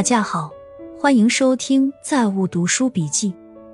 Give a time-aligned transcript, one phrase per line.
[0.00, 0.50] 大家好，
[0.98, 3.32] 欢迎收听《在物读书笔记》。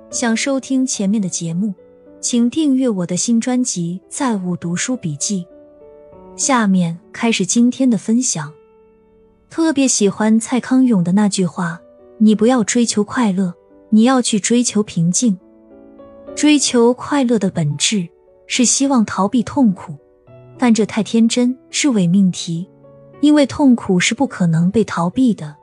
[0.09, 1.73] 想收听前面的节目，
[2.19, 5.45] 请订阅我的新专辑《在物读书笔记》。
[6.37, 8.51] 下面开始今天的分享。
[9.49, 11.79] 特别喜欢蔡康永的那句话
[12.19, 13.53] ：“你不要追求快乐，
[13.89, 15.39] 你要去追求平静。
[16.35, 18.05] 追求快乐的本质
[18.47, 19.95] 是希望逃避痛苦，
[20.57, 22.69] 但这太天真，是伪命题，
[23.21, 25.55] 因为痛苦是不可能被逃避的。”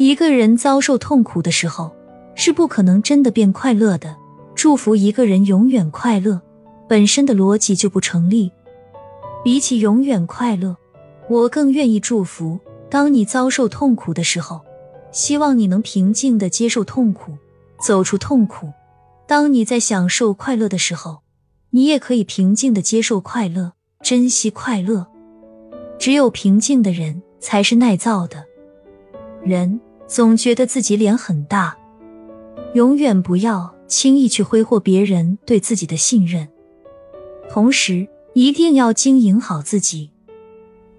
[0.00, 1.94] 一个人遭受痛苦的时候，
[2.34, 4.16] 是不可能真的变快乐的。
[4.54, 6.40] 祝福一个人永远快乐，
[6.88, 8.50] 本身的逻辑就不成立。
[9.44, 10.74] 比起永远快乐，
[11.28, 12.58] 我更愿意祝福：
[12.88, 14.62] 当你遭受痛苦的时候，
[15.12, 17.32] 希望你能平静的接受痛苦，
[17.78, 18.68] 走出痛苦；
[19.26, 21.18] 当你在享受快乐的时候，
[21.72, 23.72] 你也可以平静的接受快乐，
[24.02, 25.06] 珍惜快乐。
[25.98, 28.46] 只有平静的人，才是耐造的
[29.44, 29.78] 人。
[30.10, 31.78] 总觉得自己脸很大，
[32.74, 36.48] 永远不要轻易去挥霍别人对自己的信任。
[37.48, 40.10] 同时，一定要经营好自己，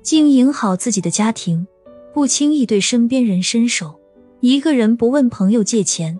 [0.01, 1.67] 经营好自己的家庭，
[2.13, 3.99] 不轻易对身边人伸手。
[4.39, 6.17] 一个人不问朋友借钱，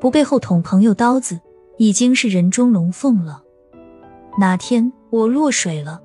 [0.00, 1.38] 不背后捅朋友刀子，
[1.76, 3.42] 已经是人中龙凤了。
[4.38, 6.00] 哪天我落水了，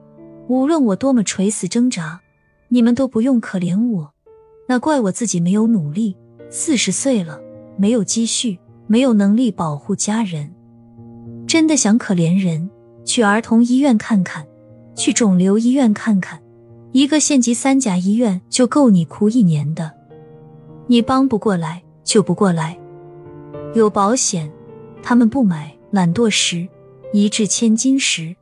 [0.49, 2.19] 无论我多么垂死挣扎，
[2.67, 4.13] 你们都不用可怜我，
[4.67, 6.17] 那怪我自己没有努力。
[6.49, 7.39] 四十岁了，
[7.77, 8.57] 没有积蓄，
[8.87, 10.53] 没有能力保护家人，
[11.47, 12.69] 真的想可怜人，
[13.03, 14.45] 去儿童医院看看，
[14.95, 16.39] 去肿瘤医院看看，
[16.91, 19.91] 一个县级三甲医院就够你哭一年的。
[20.87, 22.77] 你帮不过来就不过来，
[23.73, 24.51] 有保险，
[25.01, 26.67] 他们不买，懒惰时
[27.11, 28.35] 一掷千金时，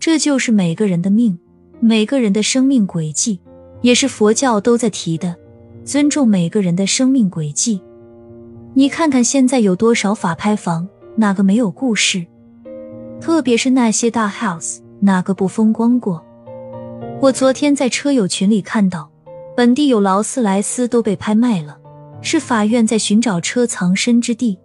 [0.00, 1.38] 这就是每个人的命，
[1.78, 3.40] 每个人的生命轨迹，
[3.82, 5.36] 也是佛教都在提的。
[5.84, 7.82] 尊重每个人的生命轨迹。
[8.74, 12.24] 你看看现在有多少法拍房，哪个没有故事？
[13.20, 16.24] 特别是那些大 house，哪个不风光过？
[17.20, 19.10] 我昨天在车友群里看到，
[19.56, 21.78] 本地有劳斯莱斯都被拍卖了，
[22.20, 24.58] 是法院在寻找车藏身之地。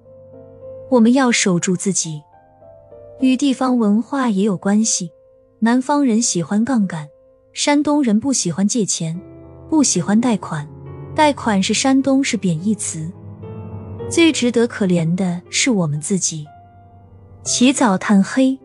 [0.89, 2.21] 我们要守住自己，
[3.19, 5.11] 与地方文化也有关系。
[5.59, 7.09] 南方人喜欢杠杆，
[7.53, 9.19] 山东人不喜欢借钱，
[9.69, 10.67] 不喜欢贷款。
[11.17, 13.11] 贷款是山东是贬义词，
[14.07, 16.45] 最值得可怜的是我们自己。
[17.43, 18.55] 起早贪黑，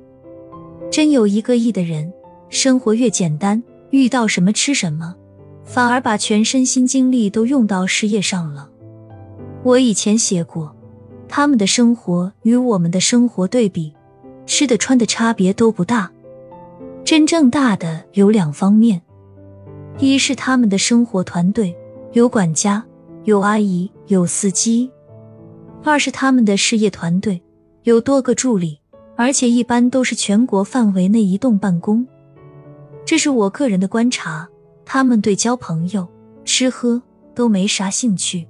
[0.91, 2.13] 真有一个亿的人，
[2.51, 5.15] 生活越简单，遇到什么吃什么，
[5.65, 8.69] 反而把全身心精力都用到事业上了。
[9.63, 10.77] 我以前写过，
[11.27, 13.95] 他们的生活与我们的生活对比，
[14.45, 16.11] 吃的穿的差别都不大。
[17.03, 19.01] 真正大的有两方面，
[19.99, 21.75] 一是他们的生活团队。
[22.13, 22.85] 有管家，
[23.25, 24.91] 有阿姨，有司机。
[25.83, 27.43] 二是他们的事业团队
[27.85, 28.79] 有多个助理，
[29.17, 32.07] 而且一般都是全国范围内移动办公。
[33.07, 34.47] 这是我个人的观察。
[34.85, 36.07] 他们对交朋友、
[36.45, 37.01] 吃喝
[37.35, 38.47] 都没啥兴趣。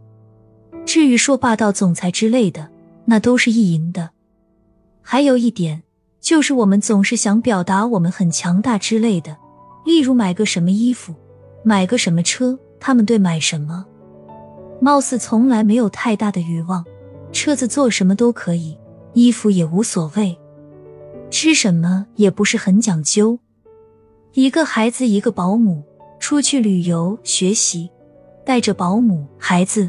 [0.84, 2.68] 至于说霸道总裁之类的，
[3.04, 4.10] 那都是意淫的。
[5.02, 5.84] 还有一点
[6.20, 9.36] 就是，我们总是想表达我们很强大之类的，
[9.84, 11.14] 例如买个什么衣服，
[11.62, 12.58] 买个什么车。
[12.84, 13.86] 他们对买什么，
[14.80, 16.84] 貌似从来没有太大的欲望，
[17.30, 18.76] 车子做什么都可以，
[19.12, 20.36] 衣服也无所谓，
[21.30, 23.38] 吃什么也不是很讲究。
[24.32, 25.84] 一个孩子一个保姆
[26.18, 27.88] 出去旅游学习，
[28.44, 29.88] 带着保姆孩子，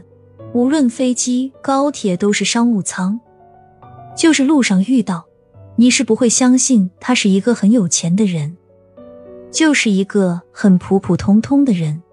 [0.53, 3.19] 无论飞机高铁都是商务舱，
[4.15, 5.25] 就是路上遇到，
[5.77, 8.55] 你是不会相信他是一个很有钱的人，
[9.51, 12.03] 就是一个很普普通通的人。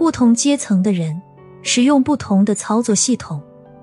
[0.00, 1.20] 不同阶层的人
[1.60, 3.38] 使用不同的操作系统，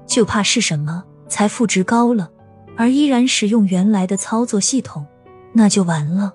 [0.08, 2.32] 就怕是什么财富值高了，
[2.76, 5.06] 而依然使用原来的操作系统，
[5.54, 6.34] 那就完了。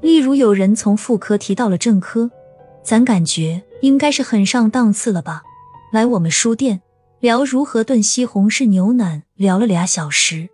[0.00, 2.30] 例如有人从妇科提到了正科，
[2.84, 5.42] 咱感觉应该是很上档次了吧？
[5.92, 6.80] 来我们书店
[7.18, 10.48] 聊如何炖西红柿牛腩，聊了俩小时。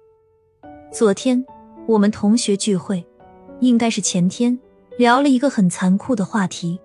[0.90, 1.44] 昨天
[1.86, 3.06] 我们同学聚会，
[3.60, 4.58] 应该是前天，
[4.96, 6.80] 聊了一个很残酷的话题。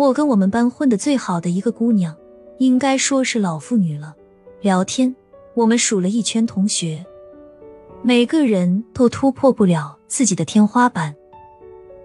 [0.00, 2.16] 我跟我们班混的最好的一个姑娘，
[2.56, 4.14] 应该说是老妇女了。
[4.62, 5.14] 聊天，
[5.52, 7.04] 我们数了一圈同学，
[8.02, 11.14] 每个人都突破不了自己的天花板，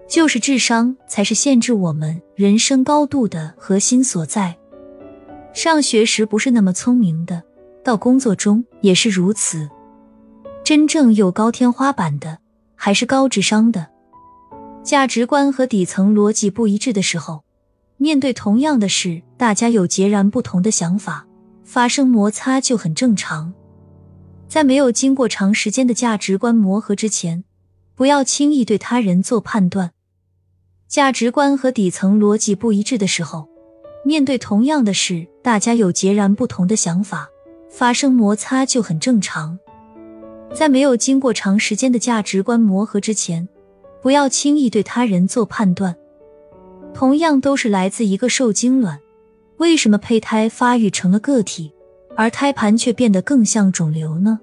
[0.06, 4.54] 就是智商才是限制我们人生高度的核心所在。
[5.54, 7.42] 上学时不是那么聪明的，
[7.82, 9.70] 到工作中也是如此。
[10.62, 12.40] 真正有高天花板的，
[12.74, 13.86] 还是高智商的。
[14.82, 17.45] 价值观和底层逻辑不一致的时候。
[17.98, 21.26] 面对同样的事，大家有截然不同的想法，
[21.64, 23.54] 发生摩擦就很正常。
[24.48, 27.44] 在没有经过长时间的价值观磨合之前，
[27.94, 29.92] 不要轻易对他人做判断。
[30.86, 33.48] 价值观和底层逻辑不一致的时候，
[34.04, 37.28] 面对同样的事，大家有截然不同的想法，
[37.70, 39.58] 发生摩擦就很正常。
[40.54, 43.48] 在没有经过长时间的价值观磨合之前，
[44.00, 45.96] 不要轻易对他人做判断。
[46.96, 48.98] 同样都是来自一个受精卵，
[49.58, 51.70] 为什么胚胎发育成了个体，
[52.16, 54.40] 而胎盘却变得更像肿瘤呢？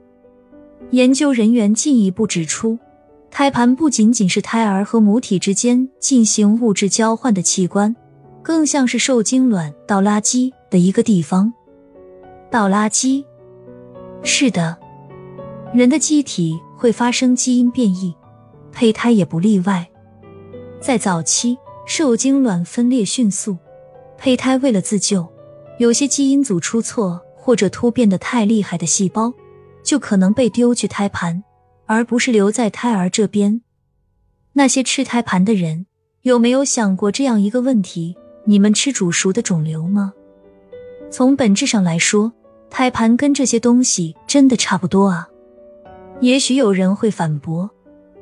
[0.91, 2.77] 研究人员进一步指出，
[3.31, 7.95] 胎盘不仅仅是胎儿和母体之间进行物质交换的器官，
[8.43, 11.51] 更像是受精卵倒垃圾的一个地方。
[12.51, 13.25] 倒垃圾，
[14.21, 14.77] 是的，
[15.73, 18.13] 人的机体会发生基因变异，
[18.71, 19.89] 胚胎也不例外。
[20.79, 21.57] 在早期。
[21.85, 23.57] 受精卵分裂迅速，
[24.17, 25.27] 胚胎为了自救，
[25.79, 29.33] 有些基因组出错或者突变的太厉害的细胞，
[29.83, 31.43] 就可能被丢去胎盘，
[31.85, 33.61] 而不是留在胎儿这边。
[34.53, 35.85] 那些吃胎盘的人
[36.21, 38.15] 有没有想过这样一个问题：
[38.45, 40.13] 你们吃煮熟的肿瘤吗？
[41.11, 42.31] 从本质上来说，
[42.69, 45.27] 胎盘跟这些东西真的差不多啊。
[46.21, 47.69] 也许有人会反驳：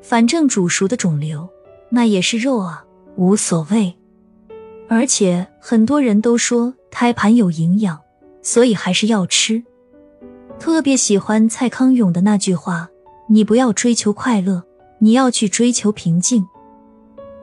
[0.02, 1.48] 反正煮熟的肿瘤
[1.90, 2.84] 那也是肉啊。
[3.16, 3.96] 无所谓，
[4.88, 8.00] 而且很多人都说胎盘有营养，
[8.42, 9.64] 所以还是要吃。
[10.58, 12.90] 特别喜欢蔡康永的那句话
[13.28, 14.64] ：“你不要追求快乐，
[15.00, 16.46] 你要去追求平静。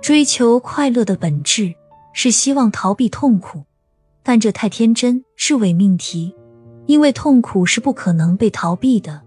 [0.01, 1.75] 追求快乐的本质
[2.13, 3.65] 是希望逃避痛苦，
[4.23, 6.35] 但这太天真，是伪命题。
[6.87, 9.21] 因为痛苦是不可能被逃避的。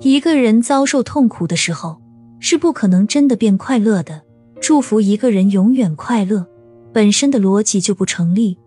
[0.00, 2.00] 一个人遭受痛苦的时候，
[2.38, 4.22] 是不可能真的变快乐的。”
[4.60, 6.46] 祝福一个人永远快乐，
[6.92, 8.58] 本身的逻辑就不成立。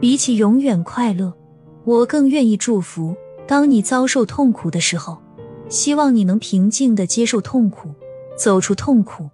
[0.00, 1.32] 比起永远快乐，
[1.84, 3.14] 我更愿意祝福：
[3.46, 5.18] 当你遭受痛苦的时候，
[5.68, 7.90] 希望你能平静的接受痛苦，
[8.36, 9.24] 走出痛苦；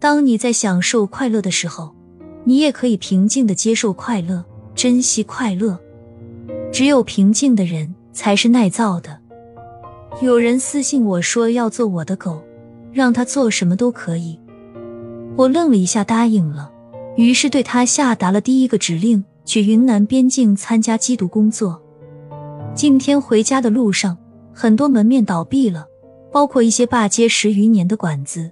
[0.00, 1.94] 当你在享受快乐的时候，
[2.44, 4.42] 你也可以平静的接受快乐，
[4.74, 5.78] 珍惜快乐。
[6.72, 9.18] 只有平静的人才是耐造的。
[10.22, 12.42] 有人私信我说要做我的狗，
[12.92, 14.38] 让他做什么都可以。
[15.38, 16.68] 我愣了一下，答应了，
[17.16, 21.80] 于是对他下达了第一个指令：去云南边境参加缉毒工作。
[22.74, 24.18] 今天回家的路上，
[24.52, 25.86] 很多门面倒闭了，
[26.32, 28.50] 包括一些霸街十余年的馆子。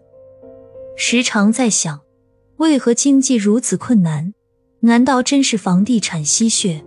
[0.97, 1.99] 时常在想，
[2.59, 4.33] 为何经济如此困难？
[4.79, 6.85] 难道真是房地产吸血？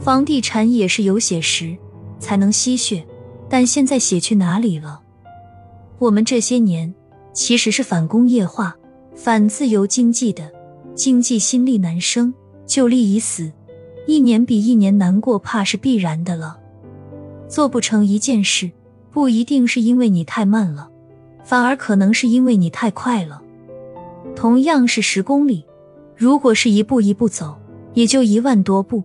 [0.00, 1.76] 房地产也是有血时
[2.18, 3.06] 才能吸血，
[3.48, 5.02] 但现在血去哪里了？
[6.00, 6.92] 我们这些年
[7.32, 8.76] 其实是反工业化。
[9.16, 10.52] 反自由经济的
[10.94, 12.32] 经济心力难生，
[12.66, 13.50] 就力已死，
[14.06, 16.58] 一年比一年难过，怕是必然的了。
[17.48, 18.70] 做不成一件事，
[19.10, 20.90] 不一定是因为你太慢了，
[21.42, 23.42] 反而可能是因为你太快了。
[24.36, 25.64] 同样是十公里，
[26.14, 27.56] 如果是一步一步走，
[27.94, 29.02] 也就一万多步，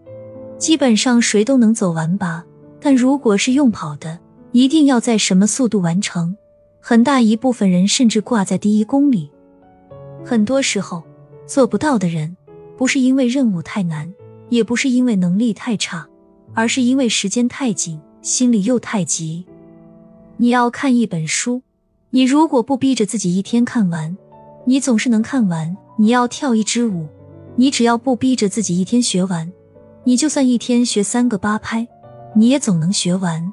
[0.57, 2.45] 基本上谁都能走完吧。
[2.81, 4.19] 但如果是用跑的，
[4.51, 6.35] 一定要在什么速度完成？
[6.81, 9.31] 很大一部分人甚至挂在第一公里。
[10.23, 11.03] 很多时候，
[11.45, 12.35] 做不到的人，
[12.77, 14.13] 不是因为任务太难，
[14.49, 16.07] 也不是因为能力太差，
[16.53, 19.45] 而是因为时间太紧，心里又太急。
[20.37, 21.61] 你要看一本书，
[22.11, 24.17] 你如果不逼着自己一天看完，
[24.65, 27.07] 你总是能看完；你要跳一支舞，
[27.55, 29.51] 你只要不逼着自己一天学完，
[30.03, 31.87] 你就算一天学三个八拍，
[32.35, 33.51] 你也总能学完。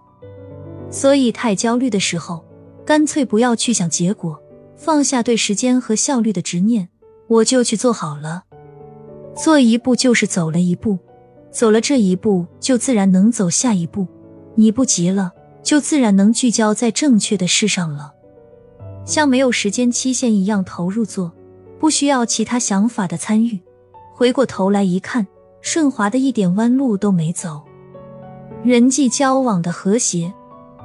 [0.91, 2.45] 所以，太焦虑的时候，
[2.87, 4.41] 干脆不要去想结果。
[4.79, 6.89] 放下对时间和效率的执念，
[7.27, 8.45] 我就去做好了。
[9.35, 10.99] 做一步就是走了一步，
[11.51, 14.07] 走了这一步就自然能走下一步。
[14.55, 15.33] 你不急了，
[15.65, 18.15] 就自然能聚焦在正确的事上了。
[19.05, 21.33] 像没有时间期限一样投入做，
[21.81, 23.59] 不需要其他想法的参与。
[24.15, 25.27] 回过头来一看，
[25.61, 27.63] 顺滑的一点弯路都没走。
[28.63, 30.33] 人际交往的和谐，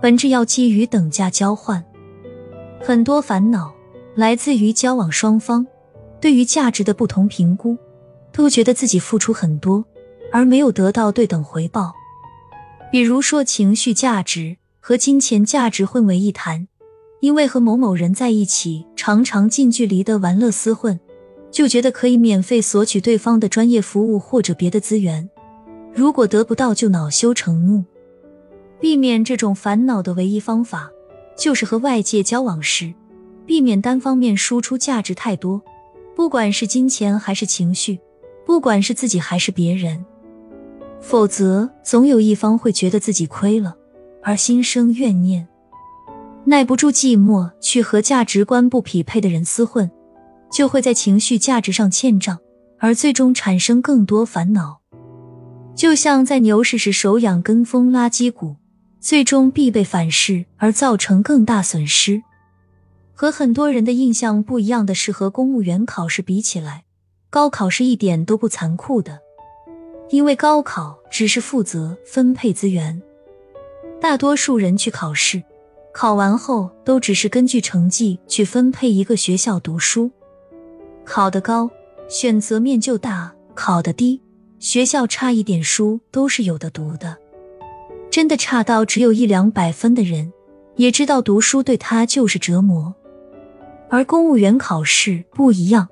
[0.02, 1.84] 本质要基于等价交换。
[2.82, 3.72] 很多烦恼。
[4.16, 5.66] 来自于交往双方
[6.22, 7.78] 对于价值的不同评估，
[8.32, 9.84] 都觉得自己付出很多，
[10.32, 11.94] 而没有得到对等回报。
[12.92, 16.68] 比如说，情绪价值和金钱价值混为一谈，
[17.22, 21.00] 因为和某某人在一起，常常近距离的玩乐厮混，
[21.50, 25.28] 就觉得可以免费索取对方的专业服务或者别的资源。
[25.92, 27.84] 如果得不到，就恼羞成怒。
[28.80, 30.92] 避免这种烦恼的唯一方法，
[31.36, 32.94] 就是和外界交往时。
[33.46, 35.62] 避免单方面输出价值太多，
[36.16, 38.00] 不管是金钱还是情绪，
[38.46, 40.06] 不管是自己还是别人。
[41.02, 43.76] 否则，总有一方会觉得自己亏了，
[44.22, 45.48] 而心生怨念，
[46.46, 49.92] 耐不住寂寞，去和价值观不匹配的人厮混，
[50.50, 52.40] 就会在情绪价值上欠账，
[52.80, 54.80] 而最终产生更多烦恼。
[55.76, 58.56] 就像在牛市时手痒跟风垃圾股，
[59.02, 62.24] 最终必被反噬，而造成更大损失。
[63.16, 66.84] 和很多人的印象不一样的是，和公务员考试比起来，
[67.30, 69.20] 高考是一点都不残酷的。
[70.10, 73.02] 因为高考只是负责分配资源，
[74.02, 75.42] 大多数人去考试，
[75.94, 80.12] 考完后都只是根据成绩去分配一个学校读书。
[81.06, 81.70] 考得高，
[82.10, 84.22] 选择面就大；考得低，
[84.60, 87.18] 学校差一点书都是有的读的。
[88.12, 90.32] 真的差到只有一两百分的人，
[90.76, 92.94] 也知道读书对他就是折磨。
[93.94, 95.88] 而公务员考试不一样。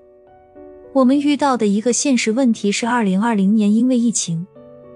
[0.91, 4.47] 我们遇到的一个现实问题是，二零二零年因为疫情，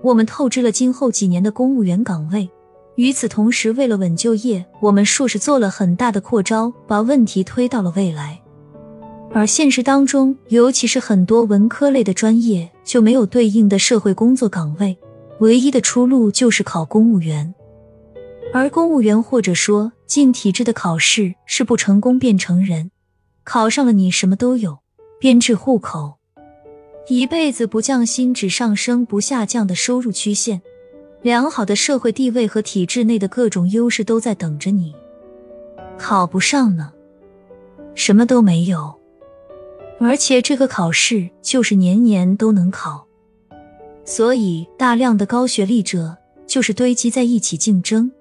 [0.02, 2.50] 我们透支了今后几年的公务员岗位。
[2.96, 8.42] 与此同时，为了稳就业，我们硕士做了很大的扩招，把问题推到了未来。
[9.32, 14.98] 而现实当中，尤其是很多文科类的专业就没有对应的社会工作岗位，
[15.42, 17.54] 唯一的出路就是考公务员。
[18.52, 22.90] 而公务员或者说进体制的考试是不成功变成人，
[23.46, 24.80] 考上了你什么都有。
[25.18, 26.16] 编制户口，
[27.08, 30.62] 一辈子不降薪，只上升不下降的收入曲线，
[31.22, 34.94] 良好的社会地位和体制内的各种优势都在等着你。
[35.98, 36.92] 考不上呢，
[37.96, 38.94] 什么都没有。
[40.00, 43.08] 而且这个考试就是年年都能考，
[44.04, 48.12] 所以大量的高学历者就是堆积在一起竞争。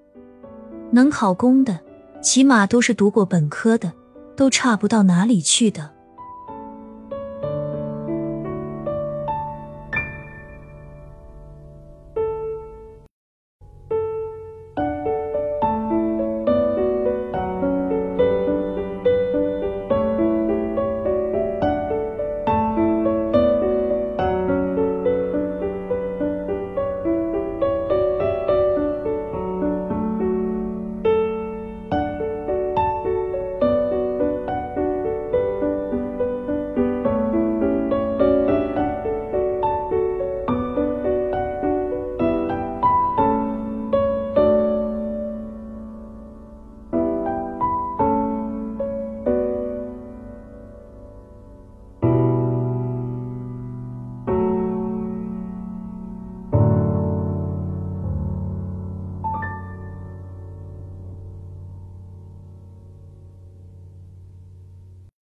[0.92, 1.80] 能考公的，
[2.22, 3.92] 起码都是读过本科的，
[4.36, 5.93] 都差不到哪里去的。